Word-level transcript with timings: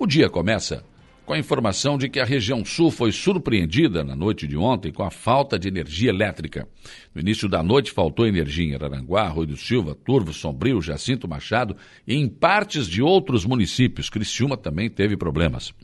O 0.00 0.06
dia 0.06 0.30
começa 0.30 0.84
com 1.26 1.32
a 1.32 1.38
informação 1.38 1.98
de 1.98 2.08
que 2.08 2.20
a 2.20 2.24
região 2.24 2.64
sul 2.64 2.88
foi 2.88 3.10
surpreendida 3.10 4.04
na 4.04 4.14
noite 4.14 4.46
de 4.46 4.56
ontem 4.56 4.92
com 4.92 5.02
a 5.02 5.10
falta 5.10 5.58
de 5.58 5.66
energia 5.66 6.10
elétrica. 6.10 6.68
No 7.12 7.20
início 7.20 7.48
da 7.48 7.64
noite 7.64 7.90
faltou 7.90 8.24
energia 8.24 8.64
em 8.64 8.74
Araranguá, 8.76 9.22
Arroio 9.22 9.48
do 9.48 9.56
Silva, 9.56 9.96
Turvo, 9.96 10.32
Sombrio, 10.32 10.80
Jacinto 10.80 11.26
Machado 11.26 11.76
e 12.06 12.14
em 12.14 12.28
partes 12.28 12.86
de 12.86 13.02
outros 13.02 13.44
municípios. 13.44 14.08
Criciúma 14.08 14.56
também 14.56 14.88
teve 14.88 15.16
problemas. 15.16 15.74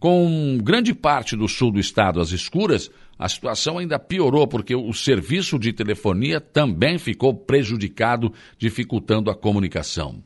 Com 0.00 0.58
grande 0.62 0.94
parte 0.94 1.36
do 1.36 1.46
sul 1.46 1.70
do 1.70 1.78
estado 1.78 2.22
às 2.22 2.32
escuras, 2.32 2.90
a 3.18 3.28
situação 3.28 3.76
ainda 3.76 3.98
piorou 3.98 4.48
porque 4.48 4.74
o 4.74 4.94
serviço 4.94 5.58
de 5.58 5.74
telefonia 5.74 6.40
também 6.40 6.96
ficou 6.96 7.34
prejudicado, 7.34 8.32
dificultando 8.58 9.30
a 9.30 9.34
comunicação. 9.34 10.22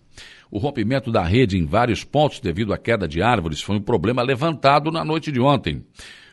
O 0.53 0.59
rompimento 0.59 1.11
da 1.11 1.23
rede 1.23 1.57
em 1.57 1.65
vários 1.65 2.05
pontos 2.05 2.39
devido 2.39 2.75
à 2.75 2.79
queda 2.79 3.09
de 3.09 3.23
árvores 3.23 3.63
foi 3.63 3.77
um 3.77 3.81
problema 3.81 4.21
levantado 4.21 4.91
na 4.91 5.03
noite 5.03 5.33
de 5.33 5.41
ontem. 5.41 5.83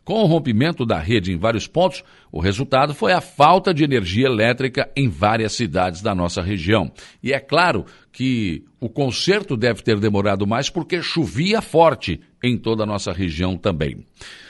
Com 0.03 0.15
o 0.15 0.25
rompimento 0.25 0.85
da 0.85 0.99
rede 0.99 1.31
em 1.31 1.37
vários 1.37 1.67
pontos, 1.67 2.03
o 2.29 2.41
resultado 2.41 2.93
foi 2.93 3.13
a 3.13 3.21
falta 3.21 3.73
de 3.73 3.81
energia 3.81 4.25
elétrica 4.25 4.91
em 4.93 5.07
várias 5.07 5.53
cidades 5.53 6.01
da 6.01 6.13
nossa 6.13 6.41
região. 6.41 6.91
E 7.23 7.31
é 7.31 7.39
claro 7.39 7.85
que 8.11 8.65
o 8.77 8.89
conserto 8.89 9.55
deve 9.55 9.83
ter 9.83 9.97
demorado 10.01 10.45
mais 10.45 10.69
porque 10.69 11.01
chovia 11.01 11.61
forte 11.61 12.19
em 12.43 12.57
toda 12.57 12.83
a 12.83 12.87
nossa 12.87 13.13
região 13.13 13.55
também. 13.55 14.05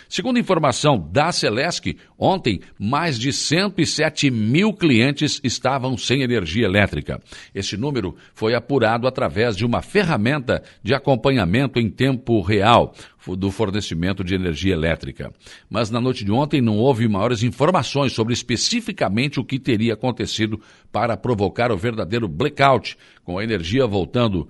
Segundo 0.10 0.40
informação 0.40 0.98
da 1.12 1.32
Celesc, 1.32 1.96
ontem 2.18 2.62
mais 2.80 3.20
de 3.20 3.32
107 3.32 4.32
mil 4.32 4.74
clientes 4.74 5.40
estavam 5.44 5.96
sem 5.96 6.24
energia 6.24 6.66
elétrica. 6.66 7.22
Esse 7.54 7.78
número 7.78 8.16
foi 8.34 8.56
apurado 8.56 9.08
através 9.08 9.56
de 9.56 9.64
uma 9.64 9.84
ferramenta 9.84 10.64
de 10.82 10.96
acompanhamento 10.96 11.80
em 11.80 11.92
tempo 11.92 12.42
real 12.42 12.92
do 13.38 13.52
fornecimento 13.52 14.24
de 14.24 14.34
energia 14.34 14.74
elétrica. 14.74 15.32
Mas 15.70 15.92
na 15.92 16.02
noite 16.02 16.26
de 16.26 16.32
ontem 16.32 16.60
não 16.60 16.80
houve 16.80 17.08
maiores 17.08 17.44
informações 17.44 18.12
sobre 18.12 18.34
especificamente 18.34 19.40
o 19.40 19.46
que 19.46 19.60
teria 19.60 19.94
acontecido 19.94 20.60
para 20.92 21.16
provocar 21.16 21.72
o 21.72 21.78
verdadeiro 21.78 22.28
blackout, 22.28 22.98
com 23.24 23.38
a 23.38 23.44
energia 23.44 23.86
voltando 23.86 24.50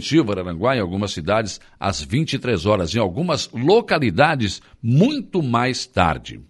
Silva, 0.00 0.40
Aranguá, 0.40 0.76
em 0.76 0.80
algumas 0.80 1.12
cidades, 1.12 1.60
às 1.78 2.02
23 2.02 2.66
horas, 2.66 2.94
em 2.94 2.98
algumas 2.98 3.50
localidades, 3.52 4.62
muito 4.82 5.42
mais 5.42 5.86
tarde. 5.86 6.40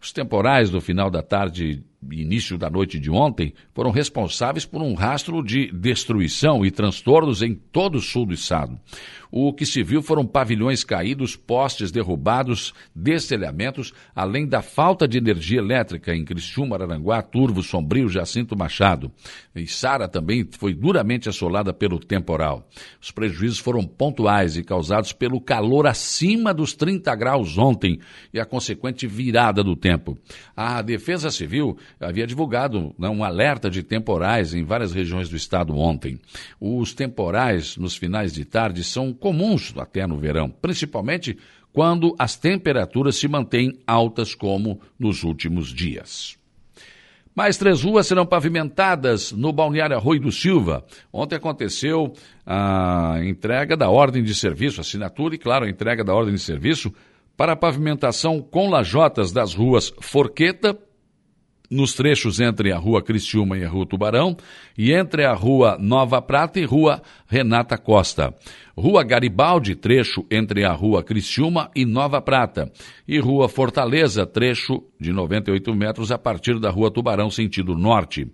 Os 0.00 0.12
temporais 0.12 0.70
do 0.70 0.80
final 0.80 1.10
da 1.10 1.22
tarde 1.22 1.82
início 2.12 2.58
da 2.58 2.68
noite 2.68 2.98
de 2.98 3.10
ontem, 3.10 3.54
foram 3.72 3.90
responsáveis 3.90 4.64
por 4.64 4.82
um 4.82 4.94
rastro 4.94 5.42
de 5.42 5.70
destruição 5.72 6.64
e 6.64 6.70
transtornos 6.70 7.42
em 7.42 7.54
todo 7.54 7.96
o 7.96 8.02
sul 8.02 8.26
do 8.26 8.34
estado. 8.34 8.78
O 9.36 9.52
que 9.52 9.66
se 9.66 9.82
viu 9.82 10.00
foram 10.00 10.24
pavilhões 10.24 10.84
caídos, 10.84 11.34
postes 11.34 11.90
derrubados, 11.90 12.72
destelhamentos, 12.94 13.92
além 14.14 14.46
da 14.46 14.62
falta 14.62 15.08
de 15.08 15.18
energia 15.18 15.58
elétrica 15.58 16.14
em 16.14 16.24
Criciúma, 16.24 16.76
Araranguá, 16.76 17.20
Turvo, 17.20 17.60
Sombrio, 17.60 18.08
Jacinto 18.08 18.56
Machado. 18.56 19.10
E 19.52 19.66
Sara 19.66 20.06
também 20.06 20.46
foi 20.52 20.72
duramente 20.72 21.28
assolada 21.28 21.72
pelo 21.72 21.98
temporal. 21.98 22.68
Os 23.02 23.10
prejuízos 23.10 23.58
foram 23.58 23.84
pontuais 23.84 24.56
e 24.56 24.62
causados 24.62 25.12
pelo 25.12 25.40
calor 25.40 25.88
acima 25.88 26.54
dos 26.54 26.72
30 26.72 27.12
graus 27.16 27.58
ontem 27.58 27.98
e 28.32 28.38
a 28.38 28.46
consequente 28.46 29.04
virada 29.04 29.64
do 29.64 29.74
tempo. 29.74 30.16
A 30.56 30.80
Defesa 30.80 31.32
Civil 31.32 31.76
havia 32.00 32.26
divulgado 32.26 32.94
né, 32.98 33.08
um 33.08 33.24
alerta 33.24 33.70
de 33.70 33.82
temporais 33.82 34.54
em 34.54 34.64
várias 34.64 34.92
regiões 34.92 35.28
do 35.28 35.36
estado 35.36 35.76
ontem. 35.76 36.18
Os 36.60 36.94
temporais 36.94 37.76
nos 37.76 37.96
finais 37.96 38.32
de 38.32 38.44
tarde 38.44 38.82
são 38.84 39.12
comuns 39.12 39.74
até 39.76 40.06
no 40.06 40.18
verão, 40.18 40.50
principalmente 40.50 41.36
quando 41.72 42.14
as 42.18 42.36
temperaturas 42.36 43.16
se 43.16 43.26
mantêm 43.26 43.78
altas 43.86 44.34
como 44.34 44.80
nos 44.98 45.24
últimos 45.24 45.68
dias. 45.72 46.38
Mais 47.34 47.56
três 47.56 47.82
ruas 47.82 48.06
serão 48.06 48.24
pavimentadas 48.24 49.32
no 49.32 49.52
balneário 49.52 49.96
Arroio 49.96 50.20
do 50.20 50.30
Silva. 50.30 50.84
Ontem 51.12 51.34
aconteceu 51.34 52.12
a 52.46 53.18
entrega 53.24 53.76
da 53.76 53.90
ordem 53.90 54.22
de 54.22 54.32
serviço, 54.32 54.80
assinatura 54.80 55.34
e, 55.34 55.38
claro, 55.38 55.64
a 55.64 55.68
entrega 55.68 56.04
da 56.04 56.14
ordem 56.14 56.34
de 56.34 56.40
serviço 56.40 56.94
para 57.36 57.54
a 57.54 57.56
pavimentação 57.56 58.40
com 58.40 58.70
lajotas 58.70 59.32
das 59.32 59.52
ruas 59.52 59.92
Forqueta, 60.00 60.78
nos 61.74 61.92
trechos 61.92 62.40
entre 62.40 62.72
a 62.72 62.78
Rua 62.78 63.02
Cristiúma 63.02 63.58
e 63.58 63.64
a 63.64 63.68
Rua 63.68 63.84
Tubarão, 63.84 64.36
e 64.78 64.92
entre 64.92 65.24
a 65.24 65.34
Rua 65.34 65.76
Nova 65.78 66.22
Prata 66.22 66.60
e 66.60 66.64
Rua 66.64 67.02
Renata 67.26 67.76
Costa. 67.76 68.32
Rua 68.76 69.04
Garibaldi, 69.04 69.74
trecho 69.74 70.24
entre 70.30 70.64
a 70.64 70.72
Rua 70.72 71.02
Cristiúma 71.02 71.70
e 71.74 71.84
Nova 71.84 72.20
Prata. 72.20 72.72
E 73.06 73.18
Rua 73.18 73.48
Fortaleza, 73.48 74.24
trecho 74.24 74.82
de 74.98 75.12
98 75.12 75.74
metros 75.74 76.10
a 76.10 76.18
partir 76.18 76.58
da 76.58 76.70
Rua 76.70 76.90
Tubarão, 76.90 77.30
sentido 77.30 77.76
norte. 77.76 78.26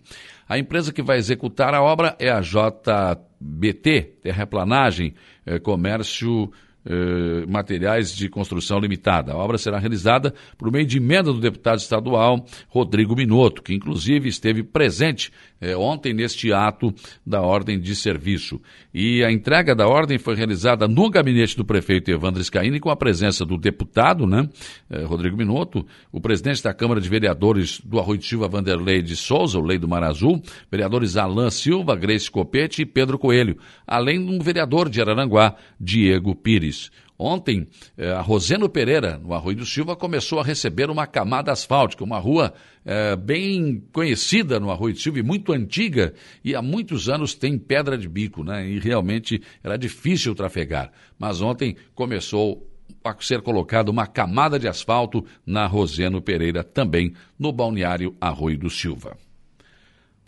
A 0.48 0.58
empresa 0.58 0.92
que 0.92 1.02
vai 1.02 1.16
executar 1.16 1.74
a 1.74 1.82
obra 1.82 2.16
é 2.18 2.30
a 2.30 2.40
JBT, 2.40 4.18
Terraplanagem, 4.22 5.14
é, 5.46 5.58
Comércio 5.58 6.50
eh, 6.84 7.44
materiais 7.46 8.14
de 8.14 8.28
construção 8.28 8.78
limitada. 8.78 9.32
A 9.32 9.36
obra 9.36 9.58
será 9.58 9.78
realizada 9.78 10.34
por 10.56 10.70
meio 10.70 10.86
de 10.86 10.98
emenda 10.98 11.32
do 11.32 11.40
deputado 11.40 11.78
estadual 11.78 12.44
Rodrigo 12.68 13.14
Minotto, 13.14 13.62
que 13.62 13.74
inclusive 13.74 14.28
esteve 14.28 14.62
presente 14.62 15.30
eh, 15.60 15.76
ontem 15.76 16.14
neste 16.14 16.52
ato 16.52 16.94
da 17.24 17.42
ordem 17.42 17.78
de 17.78 17.94
serviço. 17.94 18.60
E 18.94 19.22
a 19.22 19.30
entrega 19.30 19.74
da 19.74 19.86
ordem 19.86 20.18
foi 20.18 20.34
realizada 20.34 20.88
no 20.88 21.10
gabinete 21.10 21.56
do 21.56 21.64
prefeito 21.64 22.10
Evandro 22.10 22.42
Scaini 22.42 22.80
com 22.80 22.90
a 22.90 22.96
presença 22.96 23.44
do 23.44 23.58
deputado, 23.58 24.26
né, 24.26 24.48
eh, 24.88 25.04
Rodrigo 25.04 25.36
Minotto, 25.36 25.86
o 26.10 26.20
presidente 26.20 26.62
da 26.62 26.72
Câmara 26.72 27.00
de 27.00 27.08
Vereadores 27.08 27.80
do 27.84 27.98
Arroio 27.98 28.18
de 28.18 28.26
Silva, 28.26 28.48
Vanderlei 28.48 29.02
de 29.02 29.16
Souza, 29.16 29.58
o 29.58 29.62
Lei 29.62 29.78
do 29.78 29.88
Mar 29.88 30.02
Azul, 30.02 30.42
vereadores 30.70 31.16
Alain 31.16 31.50
Silva, 31.50 31.94
Grace 31.94 32.30
Copete 32.30 32.82
e 32.82 32.86
Pedro 32.86 33.18
Coelho, 33.18 33.58
além 33.86 34.24
de 34.24 34.32
um 34.32 34.38
vereador 34.38 34.88
de 34.88 35.00
Araranguá, 35.00 35.56
Diego 35.78 36.34
Pires. 36.34 36.69
Ontem, 37.18 37.66
eh, 37.98 38.10
a 38.10 38.20
Roseno 38.20 38.68
Pereira, 38.68 39.18
no 39.18 39.34
Arroio 39.34 39.58
do 39.58 39.66
Silva, 39.66 39.94
começou 39.94 40.40
a 40.40 40.42
receber 40.42 40.88
uma 40.88 41.06
camada 41.06 41.52
asfáltica, 41.52 42.02
uma 42.02 42.18
rua 42.18 42.54
eh, 42.84 43.14
bem 43.14 43.84
conhecida 43.92 44.58
no 44.58 44.70
Arroio 44.70 44.94
do 44.94 45.00
Silva 45.00 45.18
e 45.18 45.22
muito 45.22 45.52
antiga, 45.52 46.14
e 46.42 46.54
há 46.54 46.62
muitos 46.62 47.10
anos 47.10 47.34
tem 47.34 47.58
pedra 47.58 47.98
de 47.98 48.08
bico, 48.08 48.42
né? 48.42 48.66
E 48.66 48.78
realmente 48.78 49.42
era 49.62 49.76
difícil 49.76 50.34
trafegar. 50.34 50.90
Mas 51.18 51.42
ontem 51.42 51.76
começou 51.94 52.66
a 53.04 53.14
ser 53.20 53.42
colocada 53.42 53.90
uma 53.90 54.06
camada 54.06 54.58
de 54.58 54.66
asfalto 54.66 55.24
na 55.44 55.66
Roseno 55.66 56.22
Pereira, 56.22 56.64
também 56.64 57.12
no 57.38 57.52
balneário 57.52 58.16
Arroio 58.20 58.58
do 58.58 58.70
Silva. 58.70 59.16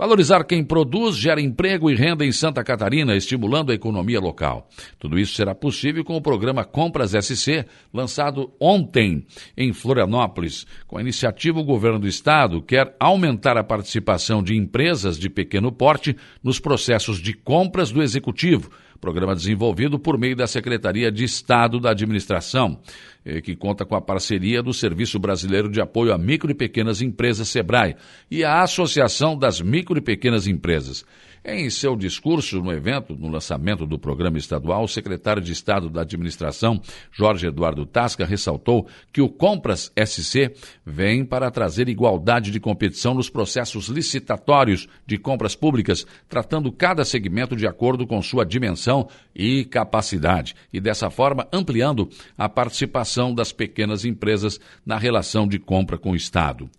Valorizar 0.02 0.42
quem 0.42 0.64
produz 0.64 1.14
gera 1.14 1.40
emprego 1.40 1.88
e 1.88 1.94
renda 1.94 2.26
em 2.26 2.32
Santa 2.32 2.64
Catarina, 2.64 3.14
estimulando 3.14 3.70
a 3.70 3.74
economia 3.76 4.18
local. 4.18 4.68
Tudo 4.98 5.16
isso 5.16 5.36
será 5.36 5.54
possível 5.54 6.02
com 6.02 6.16
o 6.16 6.20
programa 6.20 6.64
Compras 6.64 7.12
SC, 7.12 7.64
lançado 7.94 8.52
ontem 8.58 9.24
em 9.56 9.72
Florianópolis. 9.72 10.66
Com 10.88 10.98
a 10.98 11.00
iniciativa, 11.00 11.60
o 11.60 11.64
governo 11.64 12.00
do 12.00 12.08
estado 12.08 12.60
quer 12.60 12.96
aumentar 12.98 13.56
a 13.56 13.62
participação 13.62 14.42
de 14.42 14.56
empresas 14.56 15.16
de 15.16 15.30
pequeno 15.30 15.70
porte 15.70 16.16
nos 16.42 16.58
processos 16.58 17.20
de 17.20 17.32
compras 17.32 17.92
do 17.92 18.02
executivo 18.02 18.72
programa 19.02 19.34
desenvolvido 19.34 19.98
por 19.98 20.16
meio 20.16 20.36
da 20.36 20.46
Secretaria 20.46 21.10
de 21.10 21.24
Estado 21.24 21.80
da 21.80 21.90
Administração, 21.90 22.80
eh, 23.24 23.40
que 23.40 23.56
conta 23.56 23.84
com 23.84 23.96
a 23.96 24.00
parceria 24.00 24.62
do 24.62 24.72
Serviço 24.72 25.18
Brasileiro 25.18 25.68
de 25.68 25.80
Apoio 25.80 26.14
a 26.14 26.18
Micro 26.18 26.52
e 26.52 26.54
Pequenas 26.54 27.02
Empresas, 27.02 27.48
SEBRAE, 27.48 27.96
e 28.30 28.44
a 28.44 28.62
Associação 28.62 29.36
das 29.36 29.60
Micro 29.60 29.98
e 29.98 30.00
Pequenas 30.00 30.46
Empresas. 30.46 31.04
Em 31.44 31.69
seu 31.70 31.97
discurso 31.97 32.62
no 32.62 32.70
evento, 32.70 33.16
no 33.19 33.28
lançamento 33.28 33.84
do 33.84 33.98
programa 33.98 34.38
estadual, 34.38 34.84
o 34.84 34.88
secretário 34.88 35.42
de 35.42 35.50
Estado 35.50 35.91
da 35.91 36.03
Administração, 36.03 36.80
Jorge 37.10 37.48
Eduardo 37.48 37.84
Tasca, 37.84 38.24
ressaltou 38.24 38.86
que 39.12 39.21
o 39.21 39.28
Compras 39.28 39.91
SC 39.97 40.54
vem 40.86 41.24
para 41.24 41.50
trazer 41.50 41.89
igualdade 41.89 42.53
de 42.53 42.60
competição 42.60 43.12
nos 43.12 43.28
processos 43.28 43.89
licitatórios 43.89 44.86
de 45.04 45.18
compras 45.18 45.56
públicas, 45.56 46.06
tratando 46.28 46.71
cada 46.71 47.04
segmento 47.04 47.56
de 47.56 47.66
acordo 47.66 48.06
com 48.06 48.22
sua 48.22 48.47
dimensão 48.47 49.09
e 49.34 49.65
capacidade, 49.65 50.54
e 50.72 50.78
dessa 50.78 51.10
forma 51.10 51.48
ampliando 51.53 52.09
a 52.39 52.48
participação 52.48 53.34
das 53.34 53.50
pequenas 53.50 54.04
empresas 54.04 54.60
na 54.86 54.97
relação 54.97 55.48
de 55.48 55.59
compra 55.59 55.98
com 55.98 56.12
o 56.12 56.16
Estado. 56.16 56.71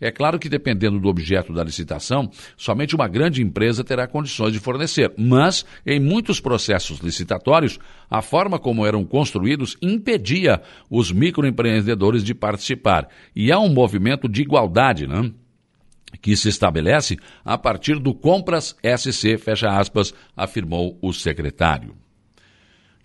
É 0.00 0.12
claro 0.12 0.38
que, 0.38 0.48
dependendo 0.48 1.00
do 1.00 1.08
objeto 1.08 1.52
da 1.52 1.64
licitação, 1.64 2.30
somente 2.56 2.94
uma 2.94 3.08
grande 3.08 3.42
empresa 3.42 3.63
empresa 3.64 3.82
terá 3.82 4.06
condições 4.06 4.52
de 4.52 4.58
fornecer. 4.58 5.12
Mas, 5.16 5.64
em 5.86 5.98
muitos 5.98 6.38
processos 6.38 6.98
licitatórios, 6.98 7.78
a 8.10 8.20
forma 8.20 8.58
como 8.58 8.84
eram 8.84 9.04
construídos 9.04 9.76
impedia 9.80 10.60
os 10.90 11.10
microempreendedores 11.10 12.22
de 12.22 12.34
participar. 12.34 13.08
E 13.34 13.50
há 13.50 13.58
um 13.58 13.70
movimento 13.70 14.28
de 14.28 14.42
igualdade, 14.42 15.06
né? 15.06 15.32
que 16.20 16.36
se 16.36 16.48
estabelece 16.48 17.16
a 17.44 17.58
partir 17.58 17.98
do 17.98 18.14
Compras 18.14 18.76
SC, 18.82 19.36
fecha 19.36 19.68
aspas, 19.68 20.14
afirmou 20.36 20.96
o 21.02 21.12
secretário. 21.12 22.03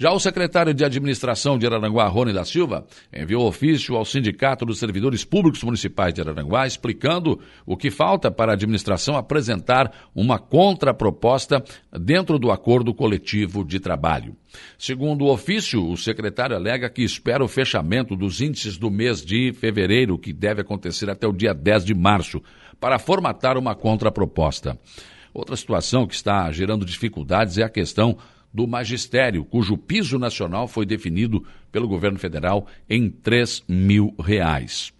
Já 0.01 0.13
o 0.13 0.19
secretário 0.19 0.73
de 0.73 0.85
Administração 0.85 1.59
de 1.59 1.67
Araranguá, 1.67 2.07
Rony 2.07 2.31
da 2.31 2.45
Silva, 2.45 2.87
enviou 3.13 3.45
ofício 3.45 3.97
ao 3.97 4.05
Sindicato 4.05 4.65
dos 4.65 4.79
Servidores 4.79 5.25
Públicos 5.25 5.61
Municipais 5.61 6.13
de 6.13 6.21
Araranguá 6.21 6.65
explicando 6.65 7.37
o 7.65 7.75
que 7.75 7.91
falta 7.91 8.31
para 8.31 8.53
a 8.53 8.55
administração 8.55 9.17
apresentar 9.17 9.91
uma 10.15 10.39
contraproposta 10.39 11.61
dentro 11.91 12.39
do 12.39 12.49
acordo 12.49 12.93
coletivo 12.93 13.65
de 13.65 13.77
trabalho. 13.77 14.37
Segundo 14.77 15.25
o 15.25 15.33
ofício, 15.33 15.85
o 15.85 15.97
secretário 15.97 16.55
alega 16.55 16.89
que 16.89 17.03
espera 17.03 17.43
o 17.43 17.49
fechamento 17.49 18.15
dos 18.15 18.39
índices 18.39 18.77
do 18.77 18.89
mês 18.89 19.21
de 19.21 19.51
fevereiro, 19.51 20.17
que 20.17 20.31
deve 20.31 20.61
acontecer 20.61 21.09
até 21.09 21.27
o 21.27 21.33
dia 21.33 21.53
10 21.53 21.83
de 21.83 21.93
março, 21.93 22.41
para 22.79 22.99
formatar 22.99 23.57
uma 23.57 23.75
contraproposta. 23.75 24.79
Outra 25.33 25.57
situação 25.57 26.07
que 26.07 26.15
está 26.15 26.49
gerando 26.53 26.85
dificuldades 26.85 27.57
é 27.57 27.63
a 27.63 27.69
questão 27.69 28.17
do 28.53 28.67
magistério, 28.67 29.45
cujo 29.45 29.77
piso 29.77 30.17
nacional 30.17 30.67
foi 30.67 30.85
definido 30.85 31.45
pelo 31.71 31.87
governo 31.87 32.17
federal 32.17 32.67
em 32.89 33.09
3 33.09 33.63
mil 33.67 34.13
reais. 34.19 34.91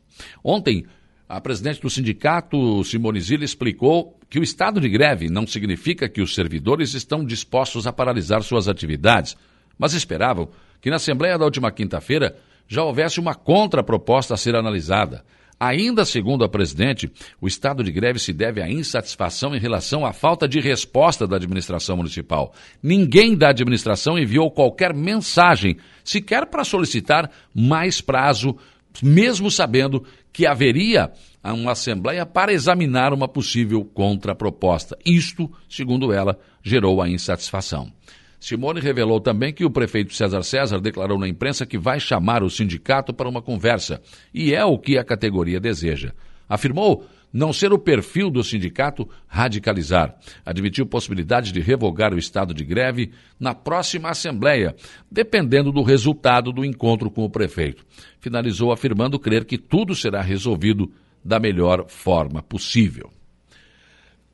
Ontem, 0.44 0.86
a 1.28 1.40
presidente 1.40 1.82
do 1.82 1.90
sindicato, 1.90 2.84
Simone 2.84 3.22
Zilla, 3.22 3.44
explicou 3.44 4.20
que 4.30 4.40
o 4.40 4.44
estado 4.44 4.80
de 4.80 4.90
greve 4.90 5.30
não 5.30 5.48
significa 5.48 6.08
que 6.08 6.22
os 6.22 6.36
servidores 6.36 6.94
estão 6.94 7.26
dispostos 7.26 7.88
a 7.88 7.94
paralisar 7.94 8.44
suas 8.44 8.68
atividades, 8.68 9.36
mas 9.78 9.94
esperavam 9.94 10.50
que 10.82 10.90
na 10.90 10.98
Assembleia 10.98 11.38
da 11.38 11.46
última 11.46 11.72
quinta-feira 11.72 12.38
já 12.68 12.84
houvesse 12.84 13.20
uma 13.20 13.34
contraproposta 13.34 14.36
a 14.36 14.38
ser 14.38 14.56
analisada. 14.56 15.26
Ainda 15.60 16.06
segundo 16.06 16.46
a 16.46 16.50
presidente, 16.50 17.12
o 17.42 17.48
estado 17.48 17.84
de 17.84 17.92
greve 17.92 18.18
se 18.18 18.32
deve 18.32 18.62
à 18.62 18.70
insatisfação 18.70 19.54
em 19.54 19.60
relação 19.60 20.06
à 20.06 20.14
falta 20.14 20.48
de 20.48 20.60
resposta 20.62 21.28
da 21.28 21.36
administração 21.36 21.98
municipal. 21.98 22.54
Ninguém 22.82 23.36
da 23.36 23.50
administração 23.50 24.18
enviou 24.18 24.50
qualquer 24.50 24.94
mensagem, 24.94 25.76
sequer 26.02 26.46
para 26.46 26.64
solicitar 26.64 27.30
mais 27.54 28.00
prazo, 28.00 28.56
mesmo 29.04 29.52
sabendo 29.52 30.06
que 30.32 30.48
haveria 30.48 31.12
uma 31.44 31.72
assembleia 31.72 32.26
para 32.26 32.54
examinar 32.54 33.14
uma 33.14 33.28
possível 33.28 33.84
contraproposta. 33.84 34.98
Isto, 35.06 35.52
segundo 35.70 36.14
ela, 36.14 36.40
gerou 36.64 37.02
a 37.02 37.10
insatisfação. 37.10 37.92
Simone 38.40 38.80
revelou 38.80 39.20
também 39.20 39.54
que 39.54 39.66
o 39.66 39.70
prefeito 39.70 40.14
César 40.14 40.44
César 40.44 40.80
declarou 40.80 41.20
na 41.20 41.28
imprensa 41.28 41.66
que 41.66 41.78
vai 41.78 42.00
chamar 42.00 42.42
o 42.42 42.50
sindicato 42.50 43.14
para 43.14 43.28
uma 43.28 43.42
conversa, 43.42 44.02
e 44.34 44.54
é 44.54 44.64
o 44.64 44.78
que 44.78 44.98
a 44.98 45.04
categoria 45.04 45.60
deseja. 45.60 46.14
Afirmou 46.48 47.06
não 47.32 47.54
ser 47.54 47.72
o 47.72 47.78
perfil 47.78 48.32
do 48.32 48.44
sindicato 48.44 49.08
radicalizar. 49.28 50.16
Admitiu 50.44 50.86
possibilidade 50.86 51.52
de 51.52 51.60
revogar 51.60 52.14
o 52.14 52.18
estado 52.18 52.54
de 52.54 52.64
greve 52.64 53.12
na 53.40 53.54
próxima 53.54 54.10
Assembleia, 54.10 54.76
dependendo 55.12 55.72
do 55.72 55.84
resultado 55.84 56.52
do 56.52 56.66
encontro 56.66 57.12
com 57.12 57.24
o 57.24 57.30
prefeito. 57.30 57.86
Finalizou 58.20 58.72
afirmando 58.72 59.20
crer 59.20 59.46
que 59.46 59.58
tudo 59.58 59.94
será 59.94 60.22
resolvido 60.22 60.92
da 61.24 61.40
melhor 61.40 61.86
forma 61.88 62.42
possível. 62.42 63.12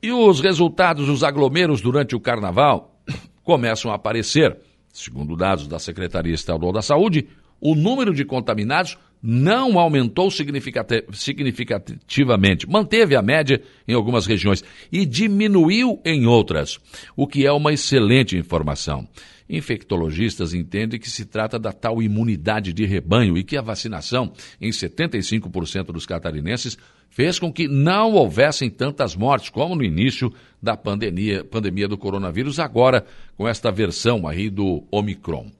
E 0.02 0.10
os 0.10 0.40
resultados 0.40 1.06
dos 1.06 1.22
aglomeros 1.22 1.80
durante 1.80 2.14
o 2.16 2.20
carnaval 2.20 2.95
começam 3.46 3.90
a 3.90 3.94
aparecer. 3.94 4.54
Segundo 4.92 5.34
dados 5.36 5.66
da 5.68 5.78
Secretaria 5.78 6.34
Estadual 6.34 6.72
da 6.72 6.82
Saúde, 6.82 7.28
o 7.60 7.76
número 7.76 8.12
de 8.12 8.24
contaminados 8.24 8.98
não 9.22 9.78
aumentou 9.78 10.30
significativamente, 10.30 12.68
manteve 12.68 13.16
a 13.16 13.22
média 13.22 13.62
em 13.88 13.94
algumas 13.94 14.26
regiões 14.26 14.62
e 14.92 15.06
diminuiu 15.06 15.98
em 16.04 16.26
outras, 16.26 16.78
o 17.16 17.26
que 17.26 17.46
é 17.46 17.52
uma 17.52 17.72
excelente 17.72 18.36
informação. 18.36 19.08
Infectologistas 19.48 20.52
entendem 20.52 20.98
que 20.98 21.08
se 21.08 21.24
trata 21.24 21.58
da 21.58 21.72
tal 21.72 22.02
imunidade 22.02 22.72
de 22.72 22.84
rebanho 22.84 23.38
e 23.38 23.44
que 23.44 23.56
a 23.56 23.62
vacinação 23.62 24.32
em 24.60 24.70
75% 24.70 25.86
dos 25.86 26.06
catarinenses 26.06 26.76
fez 27.08 27.38
com 27.38 27.52
que 27.52 27.68
não 27.68 28.12
houvessem 28.12 28.68
tantas 28.68 29.14
mortes 29.14 29.48
como 29.48 29.74
no 29.74 29.84
início 29.84 30.32
da 30.60 30.76
pandemia, 30.76 31.44
pandemia 31.44 31.88
do 31.88 31.96
coronavírus, 31.96 32.58
agora 32.58 33.06
com 33.36 33.48
esta 33.48 33.70
versão 33.70 34.26
aí 34.26 34.50
do 34.50 34.84
Omicron. 34.90 35.50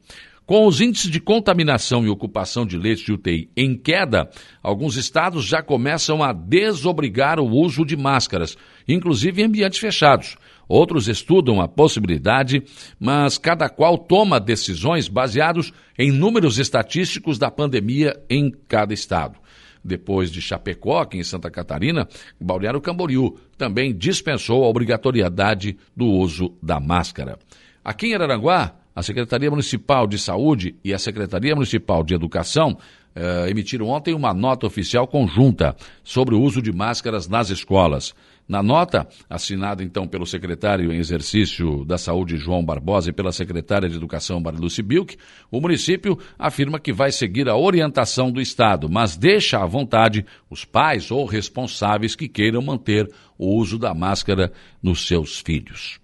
Com 0.47 0.65
os 0.65 0.81
índices 0.81 1.11
de 1.11 1.19
contaminação 1.19 2.07
e 2.07 2.09
ocupação 2.09 2.65
de 2.65 2.79
leitos 2.79 3.05
de 3.05 3.13
UTI 3.13 3.51
em 3.57 3.77
queda, 3.77 4.31
alguns 4.63 4.97
estados 4.97 5.45
já 5.45 5.61
começam 5.61 6.23
a 6.23 6.33
desobrigar 6.33 7.41
o 7.41 7.51
uso 7.51 7.85
de 7.85 7.97
máscaras, 7.97 8.57
inclusive 8.87 9.43
em 9.43 9.47
ambientes 9.47 9.81
fechados. 9.81 10.37
Outros 10.69 11.09
estudam 11.09 11.61
a 11.61 11.67
possibilidade, 11.67 12.63
mas 12.99 13.39
cada 13.39 13.69
qual 13.69 13.99
toma 13.99 14.39
decisões 14.39 15.09
baseados 15.09 15.73
em 15.99 16.13
números 16.13 16.61
estatísticos 16.61 17.41
da 17.41 17.51
pandemia 17.51 18.17
em 18.31 18.53
cada 18.69 18.95
estado. 18.95 19.41
Depois 19.85 20.31
de 20.31 20.41
Chapecó, 20.41 21.01
aqui 21.01 21.19
em 21.19 21.25
Santa 21.25 21.51
Catarina, 21.51 22.07
Balneário 22.41 22.81
Camboriú 22.81 23.37
também 23.59 23.93
dispensou 23.93 24.65
a 24.65 24.69
obrigatoriedade 24.69 25.77
do 25.97 26.07
uso 26.07 26.57
da 26.63 26.79
máscara. 26.79 27.37
Aqui 27.85 28.09
em 28.09 28.15
Araranguá, 28.15 28.75
a 28.97 29.03
Secretaria 29.03 29.51
Municipal 29.51 30.07
de 30.07 30.19
Saúde 30.19 30.75
e 30.83 30.95
a 30.95 30.99
Secretaria 30.99 31.55
Municipal 31.55 32.03
de 32.03 32.15
Educação 32.15 32.79
eh, 33.15 33.51
emitiram 33.51 33.89
ontem 33.89 34.15
uma 34.15 34.33
nota 34.33 34.67
oficial 34.67 35.07
conjunta 35.07 35.77
sobre 36.03 36.35
o 36.35 36.41
uso 36.41 36.63
de 36.63 36.73
máscaras 36.73 37.29
nas 37.29 37.51
escolas. 37.51 38.15
Na 38.49 38.63
nota, 38.63 39.07
assinada 39.29 39.83
então 39.83 40.09
pelo 40.09 40.25
secretário 40.25 40.91
em 40.91 40.97
exercício 40.97 41.85
da 41.85 41.99
Saúde, 41.99 42.39
João 42.39 42.65
Barbosa, 42.65 43.11
e 43.11 43.13
pela 43.13 43.33
secretária 43.33 43.87
de 43.87 43.97
Educação, 43.97 44.41
Mariluce 44.41 44.81
Bilk, 44.83 45.19
o 45.51 45.61
município 45.61 46.19
afirma 46.39 46.81
que 46.81 46.93
vai 46.93 47.13
seguir 47.13 47.51
a 47.51 47.57
orientação 47.57 48.33
do 48.33 48.41
Estado, 48.41 48.89
mas 48.89 49.15
deixa 49.15 49.63
à 49.63 49.67
vontade 49.67 50.25
os 50.49 50.65
pais 50.65 51.11
ou 51.11 51.27
responsáveis 51.27 52.17
que 52.17 52.29
queiram 52.29 52.63
manter 52.63 53.11
o 53.37 53.59
uso 53.59 53.79
da 53.79 53.93
máscara 53.93 54.53
nos 54.83 55.07
seus 55.07 55.41
filhos. 55.41 56.01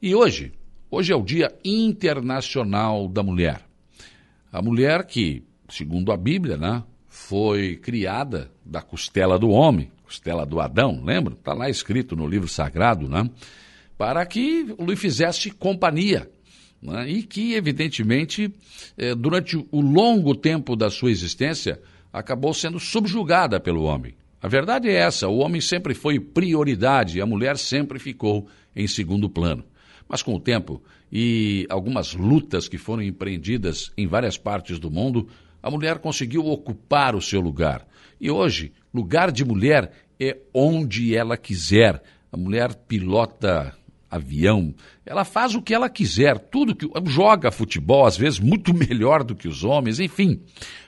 E 0.00 0.14
hoje, 0.14 0.52
hoje 0.90 1.12
é 1.12 1.16
o 1.16 1.22
Dia 1.22 1.54
Internacional 1.64 3.08
da 3.08 3.22
Mulher. 3.22 3.60
A 4.52 4.62
mulher 4.62 5.04
que, 5.04 5.42
segundo 5.68 6.12
a 6.12 6.16
Bíblia, 6.16 6.56
né, 6.56 6.82
foi 7.08 7.76
criada 7.76 8.50
da 8.64 8.80
costela 8.80 9.38
do 9.38 9.50
homem, 9.50 9.90
costela 10.04 10.46
do 10.46 10.60
Adão, 10.60 11.02
lembra? 11.04 11.34
Está 11.34 11.52
lá 11.52 11.68
escrito 11.68 12.14
no 12.14 12.26
livro 12.26 12.48
sagrado, 12.48 13.08
né? 13.08 13.28
Para 13.98 14.24
que 14.24 14.74
lhe 14.78 14.96
fizesse 14.96 15.50
companhia. 15.50 16.30
Né? 16.80 17.10
E 17.10 17.22
que, 17.22 17.54
evidentemente, 17.54 18.54
eh, 18.96 19.14
durante 19.14 19.56
o 19.56 19.80
longo 19.80 20.34
tempo 20.34 20.76
da 20.76 20.90
sua 20.90 21.10
existência, 21.10 21.80
acabou 22.12 22.54
sendo 22.54 22.78
subjugada 22.78 23.58
pelo 23.58 23.82
homem. 23.82 24.14
A 24.40 24.48
verdade 24.48 24.88
é 24.88 24.94
essa: 24.94 25.28
o 25.28 25.38
homem 25.38 25.60
sempre 25.60 25.94
foi 25.94 26.20
prioridade 26.20 27.20
a 27.20 27.26
mulher 27.26 27.56
sempre 27.56 27.98
ficou 27.98 28.46
em 28.74 28.86
segundo 28.86 29.28
plano. 29.28 29.64
Mas 30.08 30.22
com 30.22 30.34
o 30.34 30.40
tempo 30.40 30.82
e 31.10 31.66
algumas 31.68 32.14
lutas 32.14 32.68
que 32.68 32.78
foram 32.78 33.02
empreendidas 33.02 33.90
em 33.96 34.06
várias 34.06 34.38
partes 34.38 34.78
do 34.78 34.90
mundo, 34.90 35.28
a 35.62 35.70
mulher 35.70 35.98
conseguiu 35.98 36.46
ocupar 36.46 37.14
o 37.14 37.22
seu 37.22 37.40
lugar. 37.40 37.86
E 38.20 38.30
hoje, 38.30 38.72
lugar 38.94 39.30
de 39.32 39.44
mulher 39.44 39.92
é 40.18 40.38
onde 40.54 41.14
ela 41.14 41.36
quiser. 41.36 42.02
A 42.32 42.36
mulher 42.36 42.74
pilota 42.74 43.76
avião, 44.10 44.74
ela 45.06 45.24
faz 45.24 45.54
o 45.54 45.62
que 45.62 45.72
ela 45.72 45.88
quiser, 45.88 46.36
tudo 46.36 46.74
que 46.74 46.90
joga 47.04 47.52
futebol, 47.52 48.04
às 48.04 48.16
vezes 48.16 48.40
muito 48.40 48.74
melhor 48.74 49.22
do 49.22 49.36
que 49.36 49.46
os 49.46 49.62
homens, 49.62 50.00
enfim. 50.00 50.40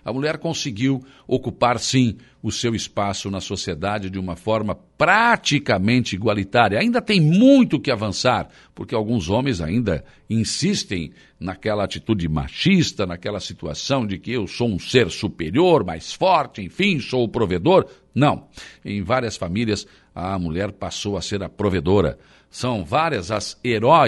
A 0.04 0.12
mulher 0.12 0.38
conseguiu 0.38 1.00
ocupar 1.26 1.78
sim 1.78 2.16
o 2.42 2.50
seu 2.50 2.74
espaço 2.74 3.30
na 3.30 3.40
sociedade 3.40 4.10
de 4.10 4.18
uma 4.18 4.34
forma 4.34 4.74
praticamente 4.96 6.16
igualitária. 6.16 6.80
Ainda 6.80 7.00
tem 7.00 7.20
muito 7.20 7.78
que 7.78 7.92
avançar, 7.92 8.48
porque 8.74 8.94
alguns 8.94 9.28
homens 9.28 9.60
ainda 9.60 10.04
insistem 10.28 11.12
naquela 11.38 11.84
atitude 11.84 12.28
machista, 12.28 13.06
naquela 13.06 13.38
situação 13.38 14.04
de 14.04 14.18
que 14.18 14.32
eu 14.32 14.48
sou 14.48 14.68
um 14.68 14.80
ser 14.80 15.10
superior, 15.10 15.84
mais 15.84 16.12
forte, 16.12 16.60
enfim, 16.60 16.98
sou 16.98 17.22
o 17.22 17.28
provedor. 17.28 17.86
Não. 18.12 18.48
Em 18.84 19.00
várias 19.00 19.36
famílias, 19.36 19.86
a 20.12 20.36
mulher 20.38 20.72
passou 20.72 21.16
a 21.16 21.22
ser 21.22 21.40
a 21.42 21.48
provedora 21.48 22.18
são 22.50 22.84
várias 22.84 23.30
as 23.30 23.58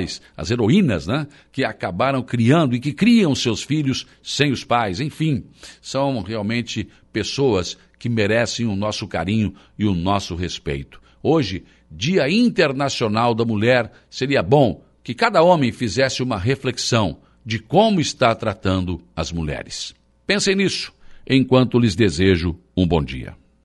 heróis, 0.01 0.21
as 0.37 0.51
heroínas, 0.51 1.07
né, 1.07 1.27
que 1.53 1.65
acabaram 1.65 2.23
criando 2.23 2.75
e 2.75 2.81
que 2.81 2.93
criam 2.93 3.35
seus 3.35 3.63
filhos 3.63 4.07
sem 4.23 4.51
os 4.51 4.65
pais. 4.65 5.01
Enfim, 5.01 5.45
são 5.81 6.23
realmente 6.23 6.89
pessoas 7.13 7.77
que 7.99 8.09
merecem 8.09 8.67
o 8.67 8.77
nosso 8.77 9.07
carinho 9.07 9.55
e 9.79 9.85
o 9.85 9.95
nosso 9.95 10.35
respeito. 10.35 11.01
Hoje, 11.23 11.65
Dia 11.91 12.31
Internacional 12.31 13.35
da 13.35 13.45
Mulher, 13.45 13.93
seria 14.09 14.43
bom 14.43 14.83
que 15.03 15.15
cada 15.15 15.43
homem 15.43 15.73
fizesse 15.73 16.23
uma 16.23 16.39
reflexão 16.39 17.19
de 17.45 17.59
como 17.59 18.01
está 18.01 18.35
tratando 18.35 19.03
as 19.15 19.33
mulheres. 19.33 19.95
Pensem 20.27 20.55
nisso 20.55 20.93
enquanto 21.27 21.79
lhes 21.79 21.95
desejo 21.95 22.57
um 22.77 22.87
bom 22.87 23.03
dia. 23.03 23.40